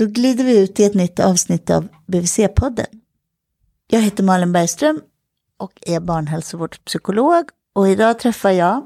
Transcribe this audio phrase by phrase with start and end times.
[0.00, 2.86] Då glider vi ut i ett nytt avsnitt av BVC-podden.
[3.86, 5.00] Jag heter Malin Bergström
[5.58, 7.44] och är barnhälsovårdspsykolog.
[7.72, 8.76] Och idag träffar jag...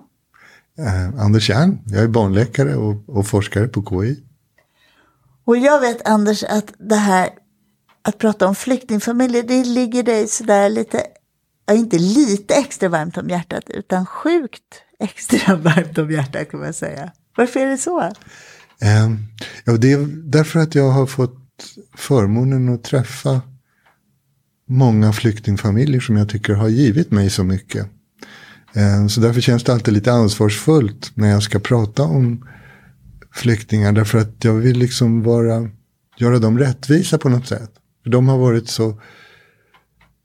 [0.78, 4.24] Eh, Anders Järn, jag är barnläkare och, och forskare på KI.
[5.44, 7.30] Och jag vet Anders att det här
[8.02, 11.06] att prata om flyktingfamiljer, det ligger dig sådär lite,
[11.70, 17.12] inte lite extra varmt om hjärtat, utan sjukt extra varmt om hjärtat kan man säga.
[17.36, 18.12] Varför är det så?
[18.84, 19.18] Ehm,
[19.64, 21.40] ja, det är därför att jag har fått
[21.94, 23.40] förmånen att träffa
[24.68, 27.86] många flyktingfamiljer som jag tycker har givit mig så mycket.
[28.74, 32.48] Ehm, så därför känns det alltid lite ansvarsfullt när jag ska prata om
[33.32, 33.92] flyktingar.
[33.92, 35.70] Därför att jag vill liksom vara,
[36.18, 37.70] göra dem rättvisa på något sätt.
[38.02, 39.00] För de har varit så,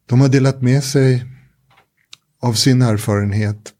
[0.05, 1.25] de har delat med sig
[2.41, 3.73] av sin erfarenhet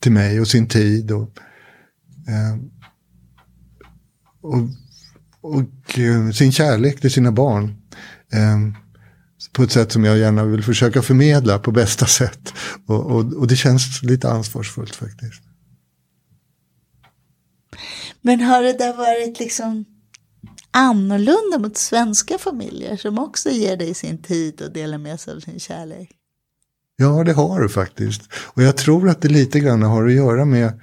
[0.00, 1.10] till mig och sin tid.
[1.10, 1.30] Och,
[2.28, 2.70] ehm,
[4.40, 4.68] och,
[5.40, 7.76] och eh, sin kärlek till sina barn.
[8.32, 8.58] Eh,
[9.52, 12.54] på ett sätt som jag gärna vill försöka förmedla på bästa sätt.
[12.86, 15.42] Och, och, och det känns lite ansvarsfullt faktiskt.
[18.20, 19.84] Men har det där varit liksom
[20.70, 25.40] annorlunda mot svenska familjer som också ger dig sin tid och delar med sig av
[25.40, 26.10] sin kärlek?
[26.96, 28.22] Ja, det har det faktiskt.
[28.32, 30.80] Och jag tror att det lite grann har att göra med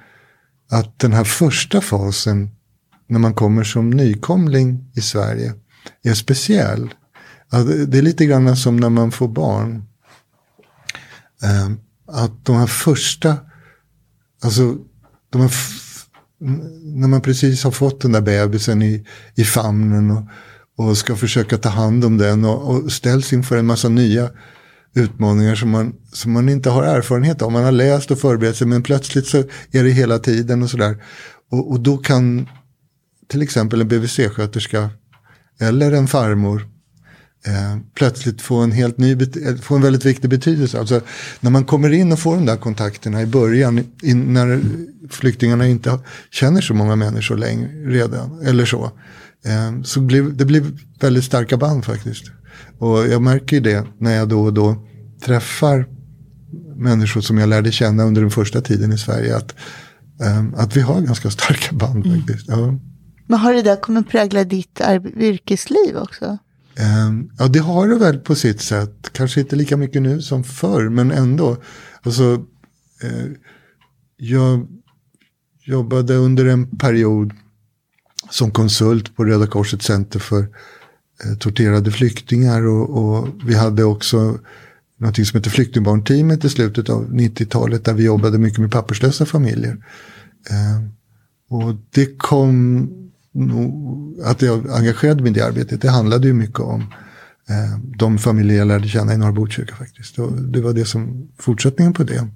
[0.72, 2.50] att den här första fasen
[3.08, 5.54] när man kommer som nykomling i Sverige
[6.04, 6.94] är speciell.
[7.88, 9.84] Det är lite grann som när man får barn.
[11.44, 13.38] Ehm, att de här första,
[14.44, 14.78] alltså
[15.30, 15.52] de här
[16.84, 20.24] när man precis har fått den där bebisen i, i famnen och,
[20.78, 24.30] och ska försöka ta hand om den och, och ställs inför en massa nya
[24.96, 27.52] utmaningar som man, som man inte har erfarenhet av.
[27.52, 29.38] Man har läst och förberett sig men plötsligt så
[29.72, 31.04] är det hela tiden och sådär.
[31.52, 32.50] Och, och då kan
[33.28, 34.90] till exempel en BVC-sköterska
[35.60, 36.68] eller en farmor
[37.46, 40.80] eh, plötsligt få en helt ny, eh, få en väldigt viktig betydelse.
[40.80, 41.02] Alltså
[41.40, 44.62] när man kommer in och får de där kontakterna i början, in, när
[45.10, 46.00] flyktingarna inte
[46.32, 48.92] känner så många människor längre redan, eller så.
[49.46, 50.64] Eh, så blir, det blir
[51.00, 52.32] väldigt starka band faktiskt.
[52.80, 54.88] Och jag märker det när jag då och då
[55.26, 55.88] träffar
[56.76, 59.38] människor som jag lärde känna under den första tiden i Sverige.
[59.38, 59.56] Att,
[60.22, 62.18] eh, att vi har ganska starka band mm.
[62.20, 62.48] faktiskt.
[62.48, 62.80] Ja.
[63.28, 64.82] Men har det där kommit prägla ditt
[65.18, 66.38] yrkesliv också?
[67.08, 69.10] Um, ja, det har det väl på sitt sätt.
[69.12, 71.58] Kanske inte lika mycket nu som förr, men ändå.
[72.02, 72.46] Alltså,
[73.04, 73.32] eh,
[74.18, 74.68] jag
[75.66, 77.34] jobbade under en period
[78.30, 80.40] som konsult på Röda Korsets center för
[81.24, 82.68] eh, torterade flyktingar.
[82.68, 84.40] Och, och, vi hade också
[84.98, 89.86] något som heter Flyktingbarnteamet i slutet av 90-talet där vi jobbade mycket med papperslösa familjer.
[90.50, 90.90] Ehm,
[91.50, 92.90] och det kom
[94.24, 96.82] att jag engagerade mig i det arbetet, det handlade ju mycket om
[97.50, 100.20] eh, de familjer jag lärde känna i Norra Botkyrka faktiskt.
[100.20, 102.28] Och det var det som, fortsättningen på det.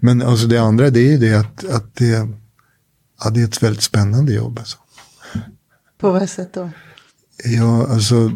[0.00, 2.28] Men alltså det andra det är ju det att, att det,
[3.24, 4.58] ja, det är ett väldigt spännande jobb.
[4.58, 4.78] Alltså.
[5.98, 6.70] På vad sätt då?
[7.44, 8.32] Ja, alltså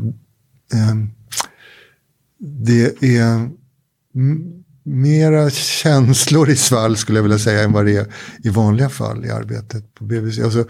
[0.72, 0.94] eh,
[2.38, 3.50] det är
[4.84, 8.06] mera känslor i svall skulle jag vilja säga än vad det är
[8.43, 10.38] i vanliga fall i arbetet på BVC.
[10.38, 10.65] Alltså,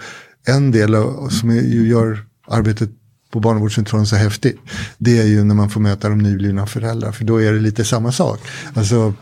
[0.46, 2.90] en del av, som ju gör arbetet
[3.32, 4.58] på barnavårdscentralen så häftigt.
[4.98, 7.12] Det är ju när man får möta de nyblivna föräldrar.
[7.12, 8.40] För då är det lite samma sak.
[8.74, 9.14] Alltså,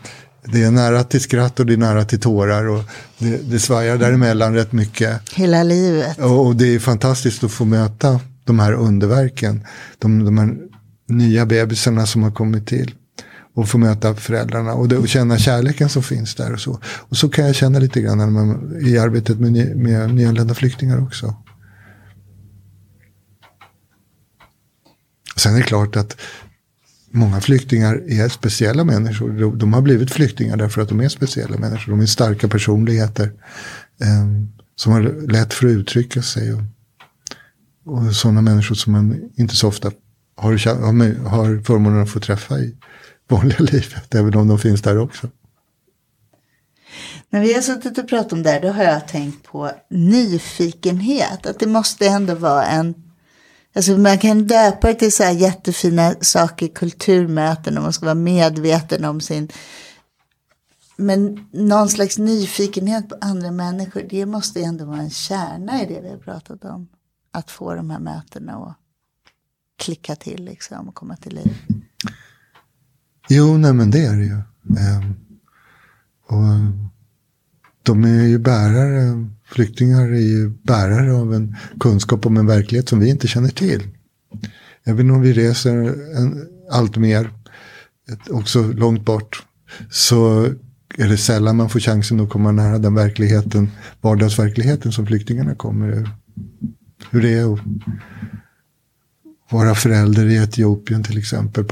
[0.45, 2.67] det är nära till skratt och det är nära till tårar.
[2.67, 2.83] Och
[3.17, 5.21] det, det svajar däremellan rätt mycket.
[5.33, 6.19] Hela livet.
[6.19, 9.67] Och, och det är fantastiskt att få möta de här underverken.
[9.99, 10.57] De, de här
[11.07, 12.95] nya bebisarna som har kommit till
[13.53, 16.79] och få möta föräldrarna och, det, och, känna kärleken som finns där och så.
[16.83, 21.03] Och så kan jag känna lite grann när man, i arbetet med, med nyanlända flyktingar
[21.03, 21.35] också.
[25.35, 26.17] Sen är det klart att
[27.11, 29.29] många flyktingar är speciella människor.
[29.29, 31.91] De, de har blivit flyktingar därför att de är speciella människor.
[31.91, 33.31] De är starka personligheter.
[34.01, 34.25] Eh,
[34.75, 36.53] som har lätt för att uttrycka sig.
[36.53, 36.61] Och,
[37.85, 39.91] och sådana människor som man inte så ofta
[40.35, 42.75] har, har, har förmånen att få träffa i
[43.31, 45.29] vanliga livet, även om de finns där också.
[47.29, 51.45] När vi har suttit och pratat om det här, då har jag tänkt på nyfikenhet.
[51.45, 52.95] Att det måste ändå vara en...
[53.75, 58.15] Alltså man kan döpa det till så här jättefina saker, kulturmöten, och man ska vara
[58.15, 59.51] medveten om sin...
[60.95, 66.01] Men någon slags nyfikenhet på andra människor, det måste ändå vara en kärna i det
[66.01, 66.87] vi har pratat om.
[67.31, 68.73] Att få de här mötena och
[69.77, 71.57] klicka till liksom och komma till liv.
[73.33, 74.41] Jo, nej men det är det ju.
[74.79, 75.13] Ehm,
[76.27, 76.43] och
[77.83, 82.99] de är ju bärare, flyktingar är ju bärare av en kunskap om en verklighet som
[82.99, 83.83] vi inte känner till.
[84.83, 85.75] Även om vi reser
[86.17, 87.29] en, allt mer,
[88.29, 89.45] också långt bort,
[89.89, 90.43] så
[90.97, 95.87] är det sällan man får chansen att komma nära den verkligheten, vardagsverkligheten som flyktingarna kommer
[95.87, 96.09] ur.
[97.11, 97.59] Hur det är att
[99.51, 101.65] vara förälder i Etiopien till exempel.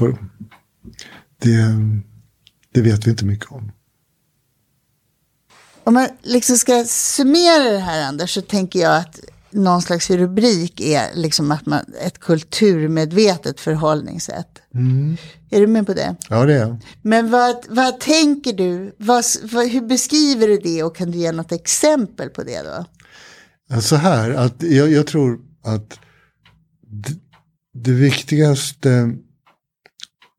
[1.40, 1.74] Det,
[2.74, 3.72] det vet vi inte mycket om.
[5.84, 9.20] Om man liksom ska summera det här Anders så tänker jag att
[9.50, 14.62] någon slags rubrik är liksom att man, ett kulturmedvetet förhållningssätt.
[14.74, 15.16] Mm.
[15.50, 16.16] Är du med på det?
[16.28, 16.76] Ja, det är jag.
[17.02, 18.94] Men vad, vad tänker du?
[18.98, 22.84] Vad, vad, hur beskriver du det och kan du ge något exempel på det då?
[23.80, 25.98] Så här, att jag, jag tror att
[26.86, 27.14] det,
[27.74, 29.16] det viktigaste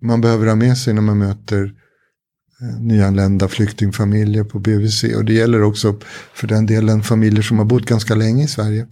[0.01, 1.73] man behöver ha med sig när man möter
[2.61, 5.03] eh, nyanlända flyktingfamiljer på BVC.
[5.03, 5.99] Och det gäller också
[6.33, 8.87] för den delen familjer som har bott ganska länge i Sverige.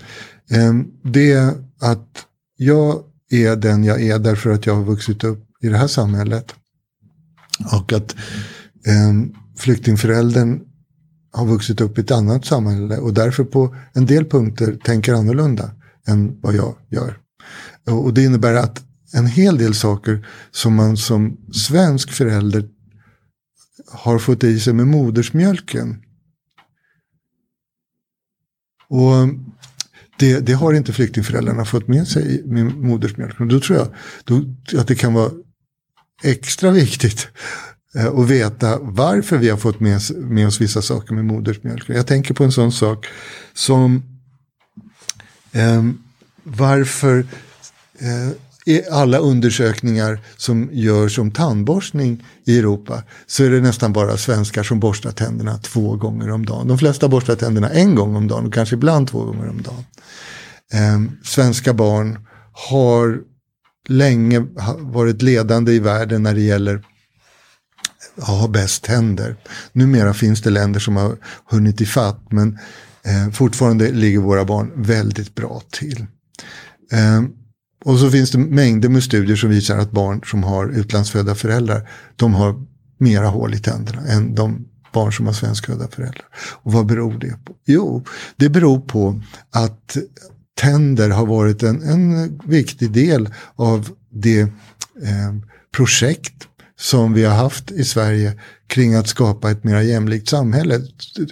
[0.51, 2.25] Ehm, det är att
[2.57, 6.55] jag är den jag är därför att jag har vuxit upp i det här samhället.
[7.73, 8.15] Och att
[8.85, 10.59] ehm, flyktingföräldern
[11.31, 15.71] har vuxit upp i ett annat samhälle och därför på en del punkter tänker annorlunda
[16.07, 17.17] än vad jag gör.
[17.89, 18.83] Och det innebär att
[19.13, 22.69] en hel del saker som man som svensk förälder
[23.91, 26.03] har fått i sig med modersmjölken.
[28.87, 29.29] Och
[30.19, 33.47] det, det, har inte flyktingföräldrarna fått med sig med modersmjölken.
[33.47, 33.87] Då tror jag
[34.23, 34.43] då,
[34.79, 35.31] att det kan vara
[36.23, 37.27] extra viktigt
[37.95, 41.95] eh, att veta varför vi har fått med, med oss vissa saker med modersmjölken.
[41.95, 43.07] Jag tänker på en sån sak
[43.53, 44.03] som
[45.51, 45.83] eh,
[46.43, 47.25] varför
[47.99, 48.29] eh,
[48.65, 54.63] i alla undersökningar som görs om tandborstning i Europa så är det nästan bara svenskar
[54.63, 56.67] som borstar tänderna två gånger om dagen.
[56.67, 59.85] De flesta borstar tänderna en gång om dagen och kanske ibland två gånger om dagen.
[60.73, 62.19] Eh, svenska barn
[62.69, 63.19] har
[63.87, 64.45] länge
[64.79, 66.83] varit ledande i världen när det gäller
[68.17, 69.35] att ha bäst tänder.
[69.71, 72.59] Numera finns det länder som har hunnit ifatt men
[73.03, 76.05] eh, fortfarande ligger våra barn väldigt bra till.
[76.91, 77.21] Eh,
[77.85, 81.89] och så finns det mängder med studier som visar att barn som har utlandsfödda föräldrar,
[82.15, 82.65] de har
[82.97, 86.25] mera hål i tänderna än de barn som har svenskfödda föräldrar.
[86.35, 87.55] Och vad beror det på?
[87.65, 88.05] Jo,
[88.35, 89.21] det beror på
[89.51, 89.97] att
[90.57, 95.35] tänder har varit en, en viktig del av det eh,
[95.75, 96.47] projekt
[96.79, 100.81] som vi har haft i Sverige kring att skapa ett mer jämlikt samhälle.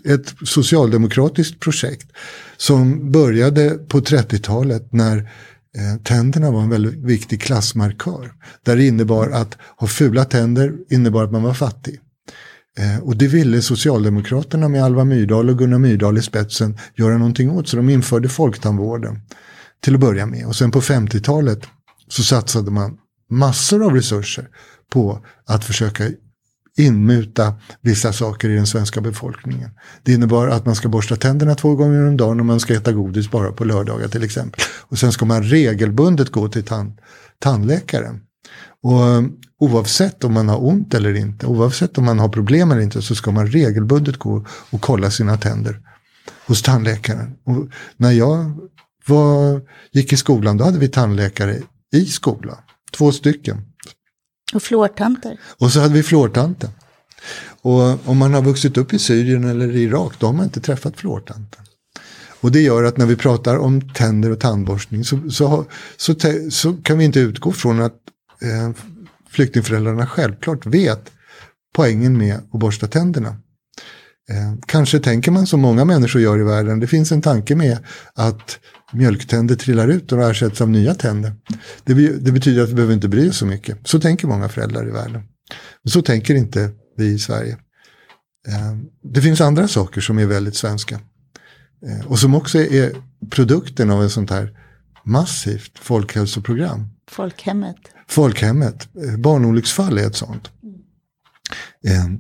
[0.05, 2.07] Ett socialdemokratiskt projekt
[2.57, 5.29] som började på 30-talet när
[5.77, 8.33] Eh, tänderna var en väldigt viktig klassmarkör.
[8.63, 11.99] Där det innebar att ha fula tänder innebar att man var fattig.
[12.77, 17.51] Eh, och det ville Socialdemokraterna med Alva Myrdal och Gunnar Myrdal i spetsen göra någonting
[17.51, 17.67] åt.
[17.67, 19.21] Så de införde folktandvården
[19.83, 20.45] till att börja med.
[20.45, 21.59] Och sen på 50-talet
[22.07, 22.97] så satsade man
[23.29, 24.47] massor av resurser
[24.89, 26.03] på att försöka
[26.77, 29.69] inmuta vissa saker i den svenska befolkningen.
[30.03, 32.91] Det innebar att man ska borsta tänderna två gånger om dagen och man ska äta
[32.91, 34.61] godis bara på lördagar till exempel.
[34.81, 36.99] Och sen ska man regelbundet gå till tand,
[37.39, 38.19] tandläkaren.
[38.83, 39.23] Och eh,
[39.59, 43.15] oavsett om man har ont eller inte, oavsett om man har problem eller inte, så
[43.15, 45.81] ska man regelbundet gå och kolla sina tänder
[46.47, 47.35] hos tandläkaren.
[47.43, 48.51] Och när jag
[49.07, 49.61] var,
[49.91, 51.57] gick i skolan, då hade vi tandläkare
[51.93, 52.57] i skolan.
[52.97, 53.61] Två stycken.
[54.53, 55.37] Och flårtanter.
[55.57, 56.69] Och så hade vi flårtanten.
[57.61, 60.97] Och om man har vuxit upp i Syrien eller Irak, då har man inte träffat
[60.99, 61.65] flårtanten.
[62.41, 65.65] Och det gör att när vi pratar om tänder och tandborstning så, så,
[65.97, 66.15] så,
[66.51, 67.95] så kan vi inte utgå från att
[68.41, 68.71] eh,
[69.29, 71.11] flyktingföräldrarna självklart vet
[71.75, 73.35] poängen med att borsta tänderna.
[74.29, 77.77] Eh, kanske tänker man som många människor gör i världen, det finns en tanke med
[78.13, 78.59] att
[78.93, 81.33] mjölktänder trillar ut och ersätts av nya tänder.
[81.83, 83.87] Det, det, betyder att vi behöver inte bry oss så mycket.
[83.87, 85.23] Så tänker många föräldrar i världen.
[85.83, 87.57] Men så tänker inte vi i Sverige.
[88.47, 88.77] Eh,
[89.13, 90.99] det finns andra saker som är väldigt svenska.
[91.85, 92.91] Eh, och som också är
[93.29, 94.57] produkten av ett sånt här
[95.03, 96.87] massivt folkhälsoprogram.
[97.09, 97.77] Folkhemmet.
[98.07, 98.89] Folkhemmet.
[99.17, 100.51] Barnolycksfall är ett sånt.
[101.83, 102.19] Ehm,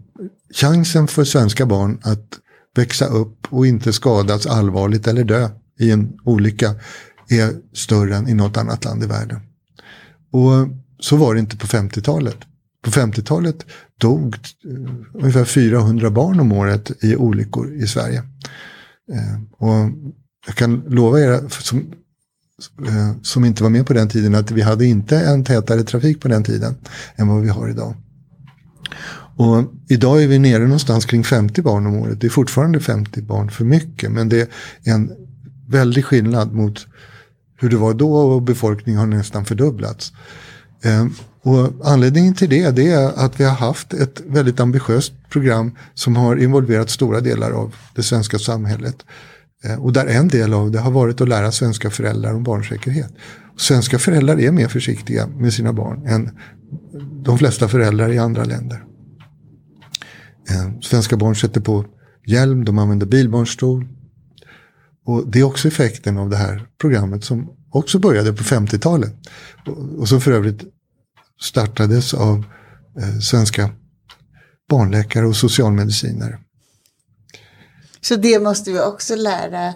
[0.53, 2.39] chansen för svenska barn att
[2.75, 6.75] växa upp och inte skadas allvarligt eller dö i en olycka
[7.29, 9.39] är större än i något annat land i världen.
[10.31, 10.67] Och
[10.99, 12.37] så var det inte på 50-talet.
[12.83, 13.65] På 50-talet
[13.97, 18.23] dog eh, ungefär 400 barn om året i olyckor i Sverige.
[19.13, 19.91] Eh, och
[20.45, 21.93] jag kan lova er som,
[22.87, 26.21] eh, som inte var med på den tiden att vi hade inte en tätare trafik
[26.21, 26.75] på den tiden
[27.15, 27.95] än vad vi har idag.
[29.37, 32.21] Och idag är vi nere någonstans kring 50 barn om året.
[32.21, 34.11] Det är fortfarande 50 barn för mycket.
[34.11, 35.11] Men det är en
[35.67, 36.87] väldig skillnad mot
[37.59, 40.13] hur det var då och befolkningen har nästan fördubblats.
[40.83, 45.75] Ehm, och anledningen till det, det är att vi har haft ett väldigt ambitiöst program
[45.93, 48.95] som har involverat stora delar av det svenska samhället.
[49.63, 53.11] Ehm, och där en del av det har varit att lära svenska föräldrar om barnsäkerhet.
[53.57, 56.29] Svenska föräldrar är mer försiktiga med sina barn än
[57.23, 58.86] de flesta föräldrar i andra länder.
[60.49, 61.85] Eh, svenska barn sätter på
[62.25, 63.87] hjälm, de använder bilbarnstol.
[65.05, 69.13] Och det är också effekten av det här programmet som också började på 50-talet.
[69.97, 70.63] Och som för övrigt
[71.41, 72.43] startades av
[72.99, 73.69] eh, svenska
[74.69, 76.39] barnläkare och socialmedicinare.
[78.01, 79.67] Så det måste vi också lära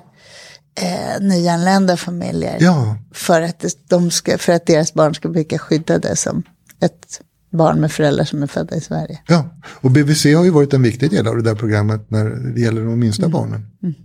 [0.76, 2.58] eh, nyanlända familjer.
[2.60, 2.98] Ja.
[3.14, 6.44] För att, de ska, för att deras barn ska bli skyddade som
[6.80, 9.20] ett barn med föräldrar som är födda i Sverige.
[9.28, 12.62] Ja, och BVC har ju varit en viktig del av det där programmet när det
[12.62, 13.32] gäller de minsta mm.
[13.32, 13.66] barnen.
[13.84, 13.96] Mm.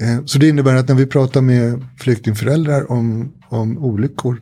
[0.00, 4.40] Eh, så det innebär att när vi pratar med flyktingföräldrar om, om olyckor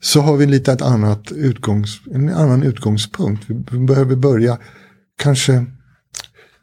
[0.00, 3.44] så har vi lite ett annat utgångs, en annan utgångspunkt.
[3.48, 4.58] Vi behöver börja
[5.18, 5.54] kanske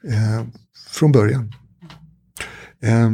[0.10, 0.46] eh,
[0.92, 1.54] från början.
[2.82, 3.12] Eh,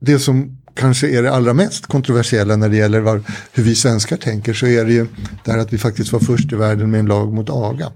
[0.00, 4.16] det som kanske är det allra mest kontroversiella när det gäller var, hur vi svenskar
[4.16, 5.06] tänker så är det ju
[5.44, 7.92] det här att vi faktiskt var först i världen med en lag mot aga.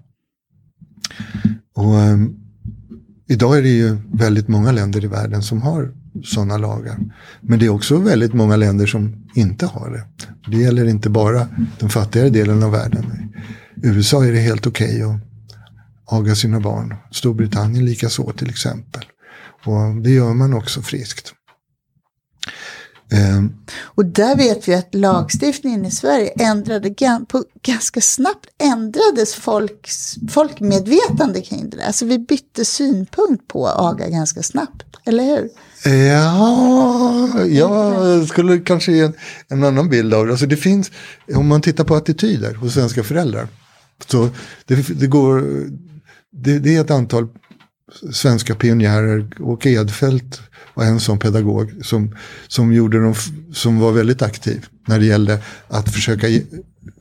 [1.75, 2.37] Och, um,
[3.29, 5.93] idag är det ju väldigt många länder i världen som har
[6.25, 6.99] sådana lagar.
[7.41, 10.05] Men det är också väldigt många länder som inte har det.
[10.51, 13.33] Det gäller inte bara den fattigare delen av världen.
[13.83, 15.21] I USA är det helt okej okay att
[16.13, 16.95] aga sina barn.
[17.11, 19.03] Storbritannien likaså till exempel.
[19.65, 21.35] Och det gör man också friskt.
[23.13, 26.91] Um, och där vet vi att lagstiftningen i Sverige ändrade
[27.29, 34.43] på, ganska snabbt ändrades folks, folkmedvetande kring det Alltså vi bytte synpunkt på aga ganska
[34.43, 35.51] snabbt, eller hur?
[35.93, 39.15] Ja, jag skulle kanske ge en,
[39.49, 40.33] en annan bild av det.
[40.33, 40.91] Alltså det finns,
[41.35, 43.49] om man tittar på attityder hos svenska föräldrar.
[44.07, 44.29] Så
[44.67, 45.41] det, det går,
[46.33, 47.29] det, det är ett antal
[48.13, 50.41] svenska pionjärer, Åke Edfeldt
[50.75, 52.17] var en sån pedagog som,
[52.49, 53.15] som, gjorde de,
[53.53, 56.27] som var väldigt aktiv när det gällde att försöka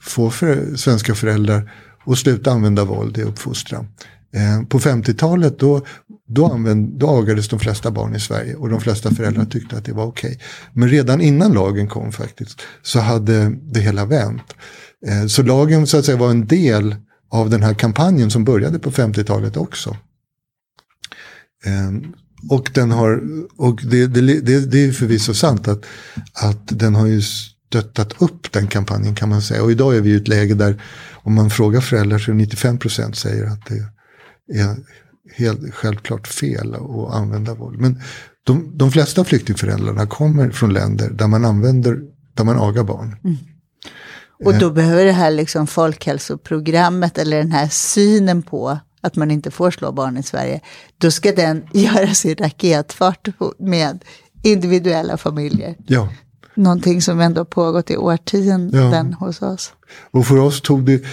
[0.02, 1.72] få för, svenska föräldrar
[2.06, 3.88] att sluta använda våld i uppfostran.
[4.34, 5.82] Eh, på 50-talet då,
[6.28, 9.86] då, använd, då agades de flesta barn i Sverige och de flesta föräldrar tyckte att
[9.86, 10.30] det var okej.
[10.30, 10.42] Okay.
[10.74, 14.54] Men redan innan lagen kom faktiskt så hade det hela vänt.
[15.08, 16.96] Eh, så lagen så att säga var en del
[17.30, 19.98] av den här kampanjen som började på 50-talet också.
[21.66, 21.92] Eh,
[22.50, 23.22] och den har,
[23.58, 25.86] och det, det, det, det är förvisso sant att,
[26.34, 29.64] att den har ju stöttat upp den kampanjen kan man säga.
[29.64, 30.82] Och idag är vi i ett läge där
[31.14, 33.76] om man frågar föräldrar så är 95 procent säger att det
[34.60, 34.76] är
[35.36, 37.80] helt självklart fel att använda våld.
[37.80, 38.02] Men
[38.44, 42.00] de, de flesta flyktingföräldrarna kommer från länder där man använder,
[42.34, 43.16] där man agar barn.
[43.24, 43.38] Mm.
[44.46, 49.52] Och då behöver det här liksom folkhälsoprogrammet eller den här synen på att man inte
[49.52, 50.62] får slå barn i Sverige,
[50.98, 53.28] då ska den göras i raketfart
[53.60, 54.04] med
[54.44, 55.76] individuella familjer.
[55.86, 56.10] Ja.
[56.56, 59.26] Någonting som ändå pågått i årtionden ja.
[59.26, 59.74] hos oss.
[60.12, 61.04] Och för oss tog det,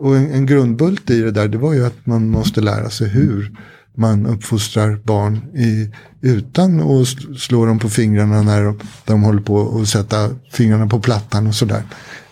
[0.00, 3.08] och en, en grundbult i det där, det var ju att man måste lära sig
[3.08, 3.56] hur
[3.94, 7.08] man uppfostrar barn i, utan att
[7.40, 11.54] slå dem på fingrarna när de, de håller på att sätta fingrarna på plattan och
[11.54, 11.82] sådär.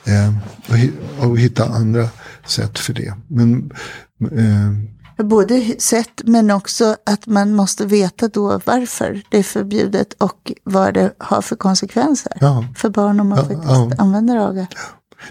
[0.04, 0.34] Eh,
[1.18, 2.08] och, och hitta andra
[2.46, 3.14] sätt för det.
[3.28, 3.70] Men
[4.20, 10.52] eh, Både sätt men också att man måste veta då varför det är förbjudet och
[10.64, 12.64] vad det har för konsekvenser ja.
[12.76, 13.90] för barn om man ja, faktiskt ja.
[13.98, 14.66] använder aga.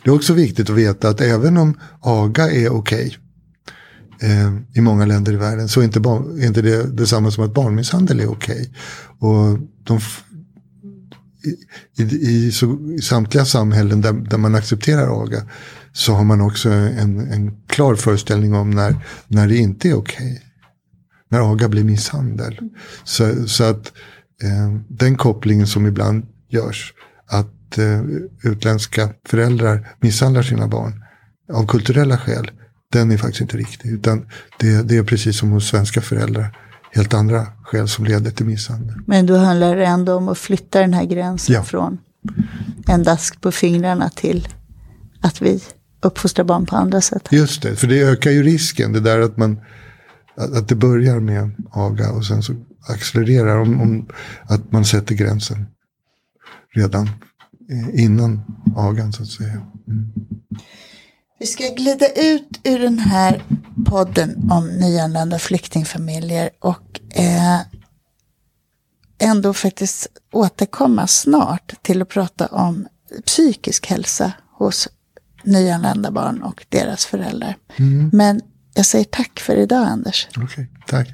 [0.03, 3.17] Det är också viktigt att veta att även om aga är okej
[4.19, 7.31] okay, eh, i många länder i världen så är inte, barn, är inte det detsamma
[7.31, 8.71] som att barnmisshandel är okej.
[9.19, 9.29] Okay.
[9.29, 9.99] Och de,
[11.97, 15.41] i, i, så, i, samtliga samhällen där, där man accepterar aga
[15.93, 18.95] så har man också en, en klar föreställning om när,
[19.27, 20.31] när det inte är okej.
[20.31, 20.37] Okay.
[21.29, 22.59] När aga blir misshandel.
[23.03, 23.91] Så, så att
[24.43, 26.93] eh, den kopplingen som ibland görs,
[27.27, 28.01] att eh,
[28.43, 31.03] utländska föräldrar misshandlar sina barn
[31.53, 32.51] av kulturella skäl,
[32.91, 33.89] den är faktiskt inte riktig.
[33.89, 34.25] Utan
[34.59, 36.57] det, det är precis som hos svenska föräldrar
[36.91, 38.95] helt andra skäl som leder till misshandel.
[39.07, 41.63] Men då handlar det ändå om att flytta den här gränsen ja.
[41.63, 41.97] från
[42.87, 44.47] en dask på fingrarna till
[45.21, 45.61] att vi
[46.01, 47.27] uppfostra barn på andra sätt.
[47.31, 48.93] Just det, för det ökar ju risken.
[48.93, 49.59] Det där att man
[50.39, 52.53] att det börjar med aga och sen så
[52.87, 54.07] accelererar om, om
[54.43, 55.65] att man sätter gränsen
[56.75, 57.09] redan
[57.93, 58.41] innan
[58.77, 59.61] agan så att säga.
[59.87, 60.13] Mm.
[61.39, 63.43] Vi ska glida ut ur den här
[63.85, 67.59] podden om nyanlända flyktingfamiljer och eh,
[69.19, 72.87] ändå faktiskt återkomma snart till att prata om
[73.25, 74.87] psykisk hälsa hos
[75.43, 77.55] nyanlända barn och deras föräldrar.
[77.75, 78.09] Mm.
[78.13, 78.41] Men
[78.73, 80.27] jag säger tack för idag, Anders.
[80.29, 81.07] Okej, okay, tack.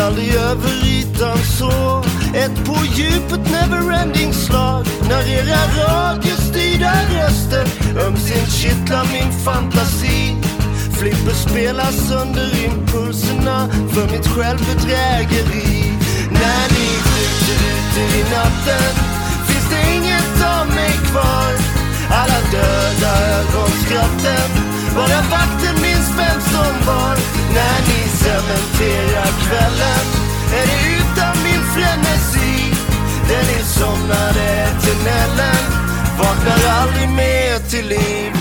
[0.00, 2.04] aldrig över ytan så.
[2.34, 4.86] Ett på djupet neverending slag.
[5.08, 7.66] När era radiostyrda röster.
[8.06, 10.36] Ömsint kittlar min fantasi.
[10.98, 15.92] Flipper spelar sönder impulserna för mitt självbedrägeri.
[16.30, 18.94] När ni skjuter ut i natten
[19.48, 21.52] finns det inget av mig kvar.
[22.10, 24.69] Alla döda ögonskratten.
[24.96, 27.16] Bara vakten minns vem som var
[27.56, 30.06] när ni cementerar kvällen.
[30.58, 32.74] Är det utan min frenesi?
[33.28, 35.66] Den insomnade tunneln
[36.18, 38.39] vaknar aldrig mer till liv.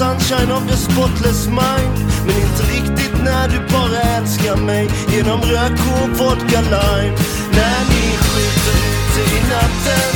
[0.00, 1.94] Sunshine of the spotless mind.
[2.26, 7.16] Men inte riktigt när du bara älskar mig Genom rök och vodka lime.
[7.58, 10.10] När ni skjuter ute i natten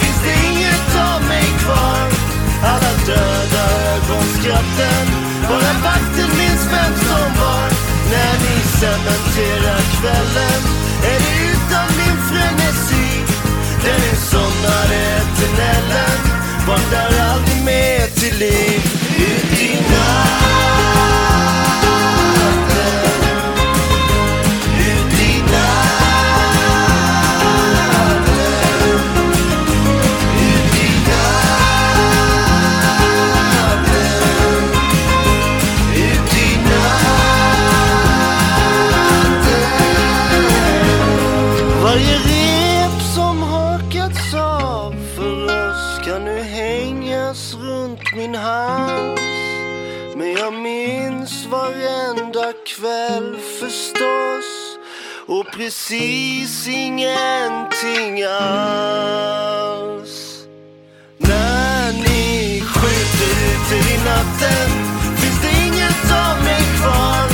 [0.00, 2.06] Finns det inget av mig kvar.
[2.72, 5.06] Alla döda ögonskratten
[5.50, 7.68] Bara vakten minns vem som var.
[8.12, 10.60] När ni cementerar kvällen
[11.10, 13.08] Är det utan min frenesi.
[13.84, 16.20] Den insomnade eternellen
[16.68, 18.75] vandrar aldrig mer till liv.
[46.18, 49.20] Nu hängas runt min hals.
[50.16, 54.78] Men jag minns varenda kväll förstås
[55.26, 58.96] och precis ingenting alls.
[61.18, 64.70] När ni skjuter ut i natten
[65.16, 67.26] finns det inget av mig kvar.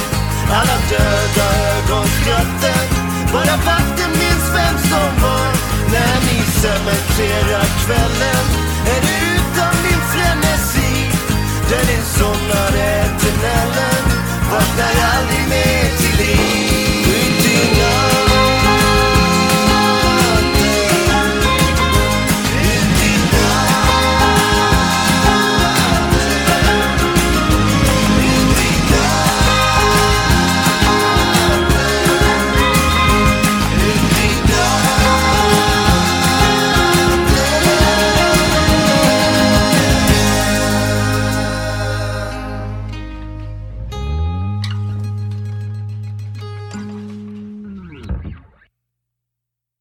[0.50, 2.86] Alla döda ögonskratten,
[3.32, 5.52] bara vakten minns vem som var.
[5.92, 8.71] När ni cementerar kvällen
[11.72, 13.91] Deniz not etinele